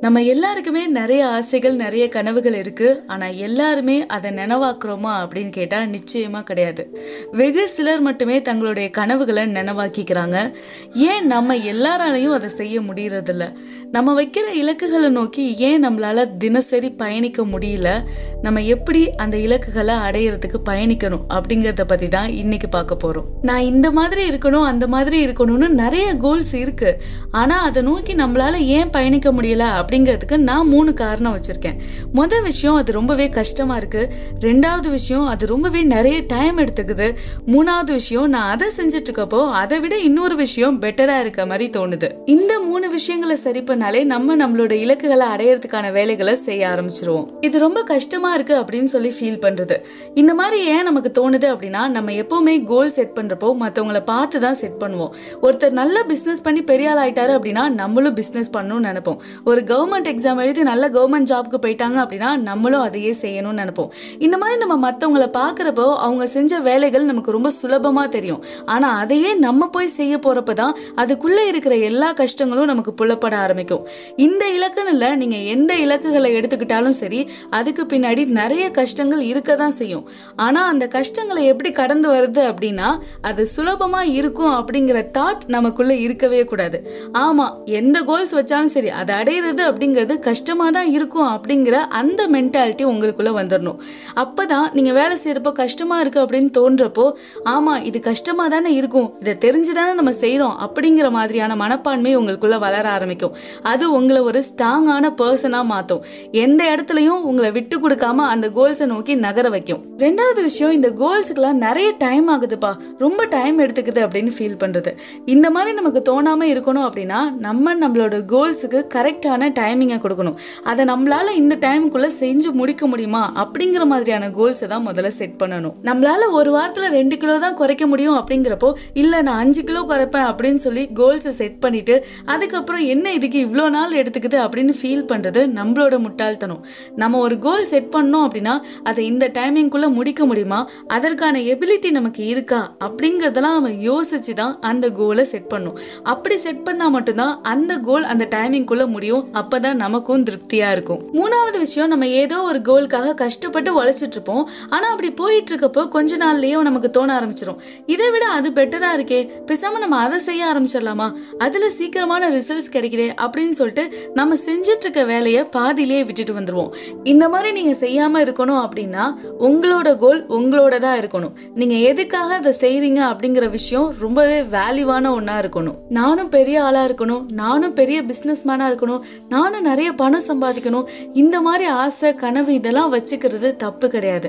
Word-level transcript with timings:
நம்ம 0.00 0.22
எல்லாருக்குமே 0.22 0.86
நிறைய 0.86 1.26
ஆசைகள் 1.26 1.74
நிறைய 1.74 2.08
கனவுகள் 2.08 2.54
இருக்கு. 2.54 3.02
ஆனா 3.06 3.26
எல்லாருமே 3.26 4.06
அதை 4.06 4.30
நினைவாக்குறோமா 4.30 5.12
அப்படின்னு 5.12 5.50
கேட்டா 5.50 5.80
நிச்சயமா 5.80 6.42
கிடையாது. 6.42 6.98
வெகு 7.32 7.68
சிலர் 7.68 8.00
மட்டுமே 8.00 8.42
தங்களுடைய 8.42 8.90
கனவுகளை 8.90 9.46
நினைவாக்கிக்கிறாங்க. 9.46 10.52
ஏன் 10.94 11.26
நம்ம 11.26 11.56
எல்லாராலையும் 11.56 12.32
அதை 12.32 12.48
செய்ய 12.48 12.80
முடியறதில்ல? 12.80 13.52
நம்ம 13.90 14.22
வைக்கிற 14.22 14.54
இலக்குகளை 14.54 15.08
நோக்கி 15.08 15.56
ஏன் 15.56 15.88
நம்மளால 15.88 16.36
தினசரி 16.38 16.90
பயணிக்க 16.90 17.42
முடியல? 17.42 18.02
நம்ம 18.42 18.62
எப்படி 18.62 19.10
அந்த 19.10 19.36
இலக்குகளை 19.36 19.94
அடையிறதுக்கு 19.94 20.58
பயணிக்கணும் 20.68 21.24
அப்படிங்கறத 21.28 21.80
பத்தி 21.86 22.08
தான் 22.08 22.30
இன்னைக்கு 22.30 22.68
பார்க்க 22.68 22.96
போறோம். 23.04 23.26
நான் 23.42 23.60
இந்த 23.60 23.90
மாதிரி 23.90 24.28
இருக்கணும் 24.28 24.64
அந்த 24.64 24.86
மாதிரி 24.86 25.26
இருக்கணும்னு 25.26 25.68
நிறைய 25.68 26.16
கோல்ஸ் 26.16 26.54
இருக்கு. 26.54 27.02
ஆனா 27.30 27.62
அதை 27.62 27.82
நோக்கி 27.82 28.14
நம்மளால 28.14 28.54
ஏன் 28.54 28.90
பயணிக்க 28.90 29.32
முடியல 29.32 29.84
அப்படிங்கிறதுக்கு 29.86 30.36
நான் 30.50 30.70
மூணு 30.74 30.90
காரணம் 31.00 31.34
வச்சுருக்கேன். 31.34 31.76
முதல் 32.18 32.44
விஷயம் 32.50 32.76
அது 32.78 32.90
ரொம்பவே 32.96 33.28
கஷ்டமாக 33.36 33.80
இருக்கு. 33.80 34.02
ரெண்டாவது 34.46 34.88
விஷயம் 34.94 35.26
அது 35.32 35.46
ரொம்பவே 35.52 35.82
நிறைய 35.94 36.16
டைம் 36.32 36.56
எடுத்துக்குது. 36.62 37.08
மூணாவது 37.52 37.92
விஷயம் 38.00 38.28
நான் 38.34 38.50
அதை 38.54 38.68
செஞ்சிட்ருக்கப்போ 38.78 39.40
அதை 39.60 39.76
விட 39.82 39.94
இன்னொரு 40.08 40.34
விஷயம் 40.42 40.76
பெட்டராக 40.82 41.22
இருக்க 41.24 41.46
மாதிரி 41.50 41.66
தோணுது. 41.76 42.08
இந்த 42.34 42.52
மூணு 42.68 42.86
விஷயங்களை 42.96 43.36
சரி 43.44 43.62
பண்ணாலே 43.68 44.00
நம்ம 44.14 44.36
நம்மளோட 44.42 44.72
இலக்குகளை 44.84 45.26
அடையறதுக்கான 45.34 45.92
வேலைகளை 45.98 46.34
செய்ய 46.46 46.70
ஆரம்பிச்சிருவோம். 46.72 47.26
இது 47.48 47.56
ரொம்ப 47.66 47.82
கஷ்டமாக 47.92 48.36
இருக்கு 48.38 48.56
அப்படின்னு 48.62 48.90
சொல்லி 48.94 49.12
ஃபீல் 49.18 49.40
பண்ணுறது 49.46 49.78
இந்த 50.22 50.34
மாதிரி 50.40 50.58
ஏன் 50.74 50.86
நமக்கு 50.88 51.12
தோணுது 51.20 51.48
அப்படின்னா 51.54 51.84
நம்ம 51.96 52.12
எப்போவுமே 52.22 52.56
கோல் 52.72 52.94
செட் 52.96 53.14
பண்ணுறப்போ 53.18 53.50
மற்றவங்கள 53.62 54.00
பார்த்து 54.12 54.40
தான் 54.46 54.58
செட் 54.62 54.78
பண்ணுவோம். 54.82 55.12
ஒருத்தர் 55.46 55.78
நல்ல 55.80 56.04
பிஸ்னஸ் 56.12 56.42
பண்ணி 56.46 56.62
பெரிய 56.72 56.90
ஆள் 56.92 57.00
ஆயிட்டாரு 57.04 57.32
அப்படின்னா 57.38 57.64
நம்மளும் 57.80 58.16
பிஸ்னஸ் 58.20 58.50
பண்ணணும்னு 58.56 58.88
நினைப்போம். 58.90 59.18
ஒரு 59.50 59.62
கவர்மெண்ட் 59.76 60.08
எக்ஸாம் 60.10 60.40
எழுதி 60.42 60.62
நல்ல 60.70 60.84
கவர்மெண்ட் 60.96 61.28
ஜாப்க்கு 61.30 61.58
போயிட்டாங்க 61.64 61.98
அப்படின்னா 62.02 62.28
நம்மளும் 62.48 62.84
அதையே 62.88 63.12
செய்யணும்னு 63.22 63.60
நினைப்போம். 63.62 63.90
இந்த 64.26 64.36
மாதிரி 64.40 64.56
நம்ம 64.62 64.74
மற்றவங்களை 64.84 65.28
பார்க்குறப்போ 65.38 65.86
அவங்க 66.04 66.24
செஞ்ச 66.34 66.60
வேலைகள் 66.68 67.08
நமக்கு 67.10 67.34
ரொம்ப 67.36 67.50
சுலபமாக 67.58 68.08
தெரியும். 68.16 68.42
ஆனால் 68.74 68.96
அதையே 69.02 69.30
நம்ம 69.46 69.68
போய் 69.74 69.88
செய்ய 69.96 70.14
போகிறப்ப 70.26 70.52
தான் 70.60 70.74
அதுக்குள்ளே 71.02 71.42
இருக்கிற 71.52 71.74
எல்லா 71.88 72.08
கஷ்டங்களும் 72.20 72.70
நமக்கு 72.72 72.92
புலப்பட 73.00 73.34
ஆரம்பிக்கும். 73.44 73.82
இந்த 74.26 74.44
இலக்குன்னு 74.56 75.10
நீங்கள் 75.22 75.44
எந்த 75.54 75.72
இலக்குகளை 75.84 76.30
எடுத்துக்கிட்டாலும் 76.38 76.96
சரி 77.00 77.20
அதுக்கு 77.58 77.84
பின்னாடி 77.92 78.24
நிறைய 78.40 78.64
கஷ்டங்கள் 78.78 79.22
இருக்க 79.32 79.56
தான் 79.62 79.76
செய்யும். 79.80 80.04
ஆனால் 80.46 80.68
அந்த 80.72 80.84
கஷ்டங்களை 80.96 81.44
எப்படி 81.52 81.72
கடந்து 81.80 82.08
வருது 82.14 82.44
அப்படின்னா 82.52 82.88
அது 83.30 83.44
சுலபமாக 83.56 84.14
இருக்கும் 84.20 84.54
அப்படிங்கிற 84.60 84.98
தாட் 85.18 85.44
நமக்குள்ளே 85.56 85.98
இருக்கவே 86.06 86.42
கூடாது. 86.52 86.80
ஆமாம் 87.26 87.54
எந்த 87.80 87.96
கோல்ஸ் 88.10 88.36
வச்சாலும் 88.40 88.74
சரி 88.76 88.90
அதை 89.02 89.12
அடையிறது 89.20 89.62
அப்படிங்கிறது 89.70 90.16
கஷ்டமா 90.18 90.66
தான் 90.70 90.90
இருக்கும் 90.90 91.30
அப்படிங்கிற 91.34 91.76
அந்த 92.00 92.22
மென்டாலிட்டி 92.28 92.84
உங்களுக்குள்ள 92.92 93.32
வந்துடணும் 93.40 93.80
அப்பதான் 94.22 94.66
நீங்கள் 94.72 94.96
வேலை 95.00 95.16
செய்யறப்போ 95.24 95.52
கஷ்டமா 95.62 95.98
இருக்கு 96.00 96.20
அப்படின்னு 96.24 96.50
தோன்றப்போ 96.58 97.06
ஆமாம் 97.54 97.82
இது 97.82 98.00
கஷ்டமா 98.00 98.46
தானே 98.48 98.70
இருக்கும் 98.74 99.08
இதை 99.20 99.34
தெரிஞ்சு 99.44 99.72
தானே 99.72 99.92
நம்ம 99.94 100.12
செய்கிறோம் 100.12 100.56
அப்படிங்கிற 100.66 101.10
மாதிரியான 101.10 101.56
மனப்பான்மை 101.56 102.12
உங்களுக்குள்ள 102.16 102.58
வளர 102.58 102.84
ஆரம்பிக்கும். 102.90 103.34
அது 103.62 103.84
உங்களை 103.92 104.20
ஒரு 104.20 104.40
ஸ்ட்ராங்கான 104.48 105.10
பர்சனாக 105.20 105.64
மாற்றும் 105.64 106.02
எந்த 106.44 106.62
இடத்துலையும் 106.72 107.22
உங்களை 107.30 107.50
விட்டு 107.52 107.76
கொடுக்காம 107.80 108.26
அந்த 108.34 108.46
கோல்ஸை 108.56 108.86
நோக்கி 108.86 109.14
நகர 109.26 109.46
வைக்கும். 109.48 109.82
ரெண்டாவது 109.98 110.40
விஷயம் 110.42 110.72
இந்த 110.72 110.88
கோல்ஸுக்கெல்லாம் 111.02 111.60
நிறைய 111.66 111.88
டைம் 111.98 112.28
ஆகுதுப்பா. 112.34 112.72
ரொம்ப 112.98 113.26
டைம் 113.36 113.56
எடுத்துக்குது 113.64 114.00
அப்படின்னு 114.06 114.32
ஃபீல் 114.36 114.58
பண்ணுறது 114.62 114.92
இந்த 115.34 115.46
மாதிரி 115.50 115.72
நமக்கு 115.80 116.02
தோணாமல் 116.10 116.50
இருக்கணும் 116.54 116.86
அப்படின்னா 116.88 117.20
நம்ம 117.46 117.74
நம்மளோட 117.82 118.16
கோல்ஸுக்கு 118.32 118.80
கரெக்டான 118.94 119.50
டைமிங்கை 119.58 119.98
கொடுக்கணும். 120.04 120.36
அதை 120.70 120.82
நம்மளால 120.92 121.34
இந்த 121.42 121.54
டைமுக்குள்ள 121.66 122.08
செஞ்சு 122.20 122.50
முடிக்க 122.60 122.86
முடியுமா? 122.92 123.22
அப்படிங்கிற 123.42 123.84
மாதிரியான 123.92 124.30
கோல்ஸை 124.38 124.66
தான் 124.74 124.86
முதல்ல 124.88 125.10
செட் 125.18 125.36
பண்ணணும். 125.42 125.74
நம்மளால 125.88 126.30
ஒரு 126.38 126.50
வாரத்துல 126.56 126.88
ரெண்டு 126.98 127.16
கிலோ 127.22 127.34
தான் 127.46 127.58
குறைக்க 127.60 127.86
முடியும் 127.92 128.18
அப்படிங்கிறப்போ 128.20 128.70
இல்லை 129.02 129.20
நான் 129.28 129.40
அஞ்சு 129.44 129.64
கிலோ 129.70 129.82
குறைப்பேன் 129.92 130.28
அப்படின்னு 130.30 130.60
சொல்லி 130.66 130.84
கோல்ஸை 131.00 131.32
செட் 131.40 131.58
பண்ணிட்டு 131.64 131.94
அதுக்கப்புறம் 132.34 132.84
என்ன 132.94 133.12
இதுக்கு 133.18 133.38
இவ்வளோ 133.46 133.66
நாள் 133.76 133.98
எடுத்துக்குது 134.02 134.38
அப்படின்னு 134.44 134.74
ஃபீல் 134.80 135.06
பண்ணுறது 135.12 135.42
நம்மளோட 135.58 135.94
முட்டாள்தனம். 136.06 136.62
நம்ம 137.02 137.18
ஒரு 137.26 137.38
கோல் 137.46 137.68
செட் 137.72 137.90
பண்ணோம் 137.96 138.24
அப்படின்னா 138.26 138.54
அதை 138.90 139.02
இந்த 139.12 139.24
டைமிங்குள்ள 139.38 139.86
முடிக்க 139.98 140.24
முடியுமா? 140.30 140.60
அதற்கான 140.96 141.40
எபிலிட்டி 141.52 141.90
நமக்கு 141.98 142.22
இருக்கா? 142.32 142.60
அப்படிங்கிறதெல்லாம் 142.86 143.56
நம்ம 143.58 143.72
யோசிச்சு 143.90 144.32
தான் 144.42 144.54
அந்த 144.70 144.86
கோலை 145.00 145.24
செட் 145.32 145.50
பண்ணும் 145.52 145.78
அப்படி 146.12 146.36
செட் 146.44 146.64
பண்ணால் 146.66 146.94
மட்டும்தான் 146.96 147.34
அந்த 147.52 147.72
கோல் 147.88 148.06
அந்த 148.12 148.24
டைமிங்குள்ள 148.34 148.84
முடியும். 148.94 149.24
அப்பதான் 149.46 149.74
நமக்கும் 149.74 150.24
திருப்தியா 150.24 150.70
இருக்கும். 150.70 151.02
மூணாவது 151.14 151.58
விஷயம் 151.58 151.88
நம்ம 151.88 152.06
ஏதோ 152.06 152.42
ஒரு 152.42 152.58
கோலுக்காக 152.58 153.14
கஷ்டப்பட்டு 153.14 153.82
உழைச்சிட்டு 153.82 154.16
இருப்போம். 154.16 154.48
ஆனா 154.68 154.88
அப்படி 154.88 155.10
போயிட்டு 155.10 155.56
இருக்கப்போ 155.56 155.88
கொஞ்ச 155.88 156.16
நாள்லயே 156.16 156.60
நமக்கு 156.60 156.90
தோண 156.90 157.20
ஆரம்பிச்சிடும் 157.20 157.58
இதை 157.86 158.10
விட 158.10 158.26
அது 158.26 158.50
பெட்டரா 158.50 158.90
இருக்கே. 158.96 159.30
பேசாம 159.46 159.78
நம்ம 159.78 159.96
அதை 159.96 160.18
செய்ய 160.18 160.44
ஆரம்பிச்சிடலாமா? 160.46 161.12
அதுல 161.38 161.70
சீக்கிரமான 161.70 162.30
ரிசல்ட்ஸ் 162.30 162.72
கிடைக்குதே 162.72 163.08
அப்படின்னு 163.22 163.50
சொல்லிட்டு 163.50 164.10
நம்ம 164.14 164.34
செஞ்சுட்டு 164.34 164.84
இருக்க 164.86 165.04
வேலையை 165.04 165.44
பாதியிலேயே 165.44 166.04
விட்டுட்டு 166.04 166.32
வந்துருவோம். 166.32 166.72
இந்த 167.04 167.28
மாதிரி 167.28 167.62
நீங்க 167.62 167.74
செய்யாம 167.86 168.22
இருக்கணும் 168.24 168.60
அப்படின்னா 168.66 169.04
உங்களோட 169.40 169.96
கோல் 169.96 170.26
உங்களோட 170.28 170.78
தான் 170.78 170.98
இருக்கணும். 170.98 171.32
நீங்க 171.54 171.74
எதுக்காக 171.74 172.34
அதை 172.34 172.52
செய்றீங்க 172.60 173.00
அப்படிங்கிற 173.12 173.50
விஷயம் 173.50 173.94
ரொம்பவே 173.98 174.40
வேல்யூவான 174.40 175.04
ஒன்னா 175.18 175.34
இருக்கணும். 175.44 175.76
நானும் 175.88 176.28
பெரிய 176.28 176.62
ஆளா 176.62 176.84
இருக்கணும். 176.84 177.24
நானும் 177.30 177.72
பெரிய 177.72 178.02
பிசினஸ் 178.02 178.48
மேனா 178.48 178.66
இருக்கணும். 178.70 179.00
நானும் 179.36 179.66
நிறைய 179.70 179.88
பணம் 180.00 180.26
சம்பாதிக்கணும். 180.28 180.86
இந்த 181.22 181.36
மாதிரி 181.46 181.66
ஆசை 181.84 182.10
கனவு 182.22 182.50
இதெல்லாம் 182.58 182.92
வச்சுக்கிறது 182.94 183.48
தப்பு 183.64 183.86
கிடையாது. 183.94 184.28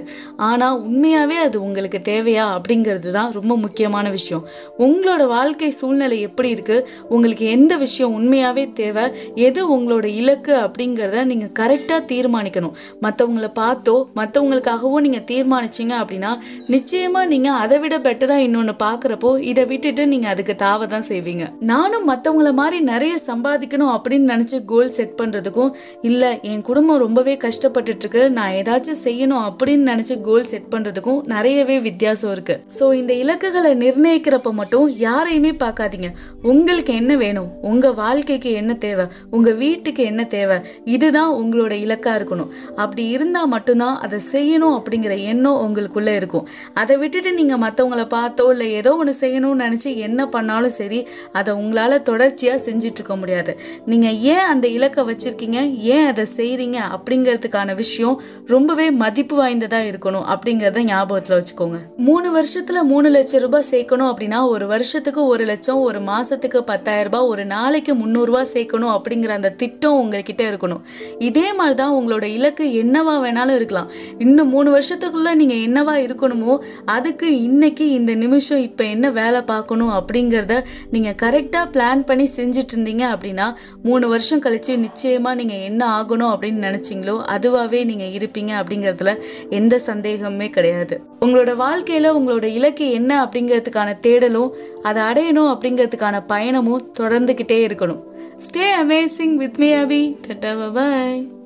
ஆனால் 0.50 0.78
உண்மையாகவே 0.88 1.38
அது 1.46 1.58
உங்களுக்கு 1.68 2.00
தேவையா 2.12 2.46
அப்படிங்கிறது 2.58 3.12
தான் 3.18 3.32
ரொம்ப 3.38 3.54
முக்கியமான 3.64 4.06
விஷயம். 4.18 4.44
உங்களோட 4.86 5.24
வாழ்க்கை 5.36 5.70
சூழ்நிலை 5.80 6.18
எப்படி 6.28 6.50
இருக்குது 6.56 6.86
உங்களுக்கு 7.16 7.46
எந்த 7.58 7.74
விஷயம் 7.86 8.16
உண்மையாகவே 8.20 8.66
தேவை? 8.82 9.06
எது 9.48 9.62
உங்களோட 9.76 10.06
இலக்கு 10.22 10.54
அப்படிங்கிறத 10.66 11.24
நீங்கள் 11.32 11.54
கரெக்டாக 11.60 12.02
தீர்மானிக்கணும். 12.12 12.74
மற்றவங்களை 13.06 13.50
பார்த்தோ 13.62 13.96
மற்றவங்களுக்காகவோ 14.20 14.98
நீங்கள் 15.08 15.26
தீர்மானிச்சீங்க 15.32 15.94
அப்படின்னா 16.02 16.32
நிச்சயமாக 16.76 17.32
நீங்கள் 17.34 17.60
அதை 17.64 17.78
விட 17.84 17.96
பெட்டராக 18.08 18.46
இன்னொன்று 18.48 18.76
பார்க்குறப்போ 18.86 19.32
இதை 19.52 19.66
விட்டுட்டு 19.72 20.06
நீங்கள் 20.14 20.34
அதுக்கு 20.34 20.56
தாவ 20.66 20.88
தான் 20.94 21.08
செய்வீங்க. 21.12 21.46
நானும் 21.72 22.08
மற்றவங்கள 22.12 22.52
மாதிரி 22.62 22.80
நிறைய 22.94 23.16
சம்பாதிக்கணும் 23.30 23.94
அப்படின்னு 23.96 24.32
நினச்சி 24.34 24.60
கோல்ஸ் 24.72 24.97
செட் 24.98 25.18
பண்ணுறதுக்கும் 25.20 25.72
இல்ல 26.10 26.24
என் 26.52 26.64
குடும்பம் 26.70 27.02
ரொம்பவே 27.06 27.34
கஷ்டப்பட்டுட்டு 27.46 28.04
இருக்கு 28.04 28.24
நான் 28.38 28.56
ஏதாச்சும் 28.60 29.02
செய்யணும் 29.06 29.44
அப்படின்னு 29.48 29.86
நினச்சி 29.92 30.16
கோல் 30.28 30.50
செட் 30.52 30.70
பண்றதுக்கும் 30.74 31.20
நிறையவே 31.34 31.78
வித்தியாசம் 31.88 32.32
இருக்கு. 32.36 32.56
ஸோ 32.78 32.86
இந்த 33.02 33.14
இலக்குகளை 33.24 33.72
நிர்ணயிக்கிறப்ப 33.84 34.52
மட்டும் 34.60 34.86
யாரையுமே 35.06 35.52
பார்க்காதீங்க. 35.64 36.10
உங்களுக்கு 36.52 36.94
என்ன 37.02 37.16
வேணும்? 37.24 37.50
உங்க 37.72 37.92
வாழ்க்கைக்கு 38.02 38.52
என்ன 38.62 38.76
தேவை? 38.86 39.06
உங்க 39.32 39.52
வீட்டுக்கு 39.64 40.04
என்ன 40.12 40.26
தேவை? 40.36 40.58
இதுதான் 40.96 41.32
உங்களோட 41.42 41.74
இலக்கா 41.86 42.14
இருக்கணும். 42.20 42.52
அப்படி 42.76 43.04
இருந்தா 43.16 43.42
மட்டும்தான் 43.56 43.98
அதை 44.06 44.20
செய்யணும் 44.34 44.76
அப்படிங்கிற 44.78 45.14
எண்ணம் 45.32 45.62
உங்களுக்குள்ள 45.66 46.12
இருக்கும். 46.20 46.46
அதை 46.82 46.96
விட்டுட்டு 47.04 47.32
நீங்க 47.40 47.56
மத்தவங்கள 47.66 48.06
பார்த்தோ 48.16 48.46
இல்ல 48.54 48.66
ஏதோ 48.80 48.92
ஒன்று 49.02 49.14
செய்யணும்னு 49.24 49.64
நினைச்சு 49.66 49.90
என்ன 50.08 50.22
பண்ணாலும் 50.36 50.76
சரி 50.80 51.00
அதை 51.40 51.52
உங்களால 51.62 52.00
தொடர்ச்சியா 52.10 52.54
செஞ்சிட்ருக்க 52.68 53.14
முடியாது. 53.22 53.52
நீங்க 53.92 54.08
ஏன் 54.34 54.46
அந்த 54.52 54.66
இலக்கு 54.68 54.87
வச்சிருக்கீங்க. 54.96 55.76
ஏன் 55.76 56.06
அதை 56.06 56.26
செய்கிறீங்க 56.36 56.78
அப்படிங்கிறதுக்கான 56.96 57.76
விஷயம் 57.76 58.22
ரொம்பவே 58.46 58.92
மதிப்பு 58.92 59.46
வாய்ந்ததா 59.46 59.80
இருக்கணும் 59.90 60.26
அப்படிங்கறத 60.34 60.84
ஞாபகத்துல 60.84 61.42
வச்சுக்கோங்க. 61.42 61.78
மூணு 61.98 62.42
வருஷத்துல 62.42 62.82
மூணு 62.84 63.10
லட்சம் 63.10 63.42
ரூபாய் 63.42 63.64
சேர்க்கணும் 63.70 64.14
அப்படின்னா 64.14 64.48
ஒரு 64.48 64.68
வருஷத்துக்கு 64.68 65.26
ஒரு 65.26 65.46
லட்சம் 65.46 65.80
ஒரு 65.80 66.00
மாசத்துக்கு 66.00 66.58
பத்தாயிரம் 66.58 67.12
ரூபாய் 67.12 67.28
ஒரு 67.28 67.46
நாளைக்கு 67.46 67.96
முந்நூறுரூவா 67.96 68.46
சேர்க்கணும் 68.54 68.98
அப்படிங்கிற 68.98 69.28
அந்த 69.28 69.50
திட்டம் 69.50 70.00
உங்ககிட்ட 70.00 70.52
இருக்கணும். 70.52 70.82
இதே 71.20 71.54
மாதிரி 71.54 71.76
தான் 71.76 71.94
உங்களோட 71.94 72.24
இலக்கு 72.24 72.84
என்னவா 72.84 73.16
வேணாலும் 73.26 73.56
இருக்கலாம். 73.56 73.92
இன்னும் 74.18 74.50
மூணு 74.50 74.80
வருஷத்துக்குள்ள 74.80 75.36
நீங்க 75.36 75.54
என்னவா 75.54 75.96
இருக்கணுமோ 75.98 76.58
அதுக்கு 76.86 77.42
இன்னைக்கு 77.42 77.90
இந்த 77.90 78.16
நிமிஷம் 78.16 78.62
இப்ப 78.62 78.84
என்ன 78.84 79.10
வேலை 79.12 79.42
பார்க்கணும் 79.42 79.90
அப்படிங்கறத 79.90 80.64
நீங்க 80.92 81.16
கரெக்டா 81.22 81.62
பிளான் 81.74 82.06
பண்ணி 82.06 82.30
செஞ்சுட்டு 82.36 82.74
இருந்தீங்க 82.76 83.04
அப்படின்னா 83.16 83.56
மூணு 83.84 84.08
வருஷம் 84.08 84.42
கழிச்சு 84.42 84.77
நிச்சயமாக 84.78 85.36
நீங்கள் 85.36 85.64
என்ன 85.70 86.02
ஆகணும் 86.02 86.34
அப்படின்னு 86.34 86.64
நினச்சிங்களோ 86.68 87.16
அதுவாகவே 87.36 87.86
நீங்கள் 87.86 88.14
இருப்பீங்க 88.18 88.52
அப்படிங்கறதுல 88.62 89.22
எந்த 89.50 89.80
சந்தேகமுமே 89.86 90.50
கிடையாது. 90.50 91.02
உங்களோட 91.26 91.56
வாழ்க்கையில் 91.56 92.14
உங்களோட 92.14 92.44
இலக்கு 92.44 92.92
என்ன 92.92 93.24
அப்படிங்கிறதுக்கான 93.24 93.96
தேடலும் 94.02 94.52
அதை 94.84 95.04
அடையணும் 95.04 95.52
அப்படிங்கிறதுக்கான 95.54 96.24
பயணமும் 96.28 96.88
தொடர்ந்துக்கிட்டே 97.00 97.60
இருக்கணும். 97.68 98.04
Stay 98.46 98.66
amazing 98.84 99.36
with 99.36 99.58
me 99.58 99.74
Abi 99.74 100.16
tata 100.28 100.74
bye 100.74 101.37